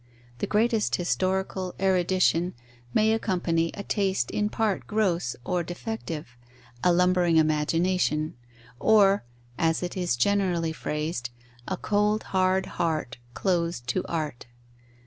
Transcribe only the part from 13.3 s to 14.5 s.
closed to art.